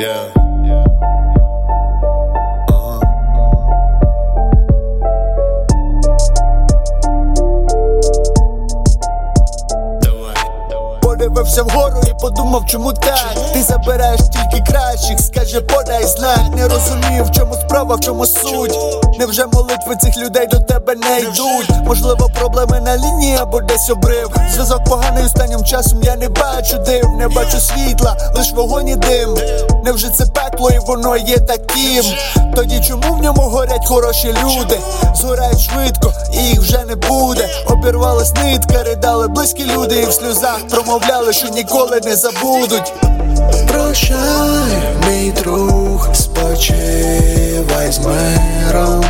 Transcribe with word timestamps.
Yeah. 0.00 0.39
Подивився 11.50 11.78
вгору 11.78 12.00
і 12.06 12.20
подумав, 12.20 12.66
чому 12.66 12.92
так 12.92 13.34
Ти 13.52 13.62
забираєш 13.62 14.20
тільки 14.20 14.72
кращих, 14.72 15.20
скаже, 15.20 15.60
подай 15.60 16.06
знак 16.06 16.40
Не 16.56 16.68
розумію, 16.68 17.24
в 17.24 17.30
чому 17.30 17.54
справа, 17.54 17.94
в 17.94 18.00
чому 18.00 18.26
суть 18.26 18.78
Невже 19.18 19.46
молитви 19.46 19.96
цих 20.02 20.16
людей 20.16 20.46
до 20.46 20.58
тебе 20.58 20.94
не 20.94 21.20
йдуть? 21.20 21.70
Можливо, 21.86 22.30
проблеми 22.38 22.80
на 22.80 22.96
лінії 22.96 23.36
або 23.36 23.60
десь 23.60 23.90
обрив 23.90 24.30
Зв'язок 24.52 24.84
поганий 24.84 25.24
останнім 25.24 25.64
часом 25.64 26.02
я 26.02 26.16
не 26.16 26.28
бачу 26.28 26.78
див, 26.78 27.10
не 27.18 27.28
бачу 27.28 27.60
світла, 27.60 28.16
лиш 28.36 28.52
вогонь 28.52 28.88
і 28.88 28.96
дим 28.96 29.38
Невже 29.84 30.10
це 30.10 30.26
пекло 30.26 30.70
і 30.70 30.78
воно 30.78 31.16
є 31.16 31.38
таким? 31.38 32.04
Тоді 32.54 32.80
чому 32.88 33.14
в 33.14 33.22
ньому 33.22 33.42
горять 33.42 33.86
хороші 33.86 34.34
люди? 34.44 34.80
Згорають 35.14 35.60
швидко, 35.60 36.12
і 36.32 36.36
їх 36.36 36.60
вже 36.60 36.84
не 36.84 36.94
буде. 36.94 37.48
Обірвалась 37.66 38.34
нитка, 38.34 38.82
ридали 38.82 39.28
близькі 39.28 39.64
люди, 39.64 40.00
і 40.00 40.06
в 40.06 40.12
сльозах 40.12 40.58
промовляли, 40.70 41.32
що 41.40 41.48
ніколи 41.48 42.00
не 42.04 42.16
забудуть. 42.16 42.92
Прощай, 43.68 44.82
мій 45.08 45.30
друг, 45.30 46.08
спочивай 46.14 47.92
з 47.92 47.98
миром. 47.98 49.04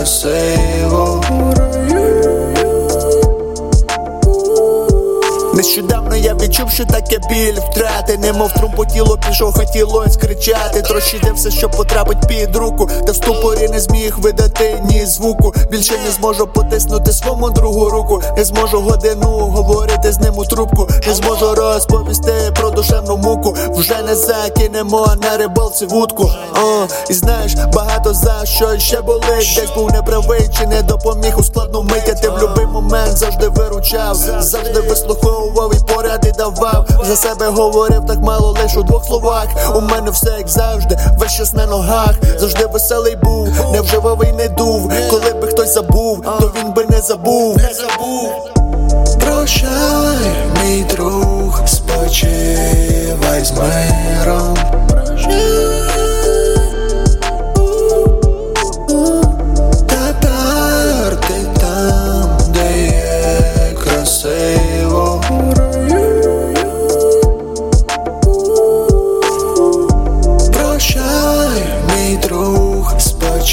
Є 0.00 0.06
красиво. 0.06 0.69
Я 6.40 6.46
відчув, 6.46 6.70
що 6.70 6.84
таке 6.84 7.18
біль 7.30 7.60
втрати, 7.70 8.18
немов 8.18 8.52
трум 8.52 8.72
по 8.72 8.84
тілу 8.84 9.18
пішов, 9.28 9.54
хотілось 9.54 10.16
кричати. 10.16 10.82
Трощити 10.82 11.32
все, 11.32 11.50
що 11.50 11.68
потрапить 11.68 12.28
під 12.28 12.56
руку, 12.56 12.88
та 13.06 13.12
в 13.12 13.16
ступорі 13.16 13.68
не 13.68 13.80
зміг 13.80 14.18
видати 14.18 14.82
ні 14.90 15.06
звуку. 15.06 15.54
Більше 15.70 15.94
не 16.04 16.10
зможу 16.10 16.46
потиснути 16.46 17.12
свому 17.12 17.50
другу 17.50 17.88
руку, 17.88 18.22
не 18.36 18.44
зможу 18.44 18.80
годину 18.80 19.26
говорити 19.26 20.12
з 20.12 20.18
ним 20.18 20.38
у 20.38 20.44
трубку, 20.44 20.88
не 21.06 21.14
зможу 21.14 21.54
розповісти 21.54 22.32
про 22.54 22.70
душевну 22.70 23.16
муку. 23.16 23.56
Вже 23.70 24.02
не 24.02 24.16
закинемо 24.16 25.14
на 25.22 25.36
рибалці 25.36 25.86
вудку. 25.86 26.30
О, 26.56 26.86
і 27.10 27.12
знаєш, 27.12 27.54
багато 27.54 28.14
за 28.14 28.44
що 28.44 28.78
ще 28.78 29.00
болить. 29.00 29.54
Десь 29.56 29.74
був 29.76 29.92
неправий 29.92 30.50
чи 30.58 30.66
не 30.66 30.82
допоміг 30.82 31.38
у 31.38 31.42
складну 31.42 31.82
мить. 31.82 32.04
Я 32.06 32.14
Ти 32.14 32.28
в 32.28 32.32
будь-який 32.32 32.66
момент 32.66 33.16
завжди 33.16 33.48
виручав, 33.48 34.14
завжди 34.40 34.80
вислуховував 34.80 35.72
і 35.74 35.90
поради 36.30 36.60
давав. 36.60 36.86
За 37.04 37.16
себе 37.16 37.50
говорив 37.50 38.06
так 38.06 38.20
мало 38.20 38.52
лиш 38.52 38.76
у 38.76 38.82
двох 38.82 39.04
словах. 39.04 39.46
У 39.74 39.80
мене 39.80 40.10
все 40.10 40.30
як 40.38 40.48
завжди, 40.48 40.98
весь 41.18 41.32
час 41.32 41.52
на 41.52 41.66
ногах. 41.66 42.14
Завжди 42.38 42.66
веселий 42.66 43.16
був, 43.16 43.48
не 43.72 43.80
вживав 43.80 44.22
не 44.36 44.48
дув. 44.48 44.92
Коли 45.10 45.32
би 45.32 45.48
хтось 45.48 45.74
забув, 45.74 46.22
то 46.22 46.52
він 46.56 46.72
би 46.72 46.86
не 46.90 47.00
забув. 47.00 47.56
Не 47.56 47.74
забув. 47.74 48.48
Прощай, 49.20 50.46
мій 50.62 50.84
друг, 50.96 51.60
спочивай 51.66 53.44
з 53.44 53.52
миром. 53.52 53.99